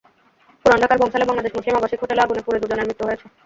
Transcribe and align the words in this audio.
পুরান 0.65 0.79
ঢাকার 0.81 0.99
বংশালে 1.01 1.25
বাংলাদেশ 1.27 1.51
মুসলিম 1.55 1.75
আবাসিক 1.77 1.99
হোটেলে 2.01 2.23
আগুনে 2.23 2.41
পুড়ে 2.45 2.61
দুজনের 2.61 2.87
মৃত্যু 2.87 3.03
হয়েছে। 3.07 3.25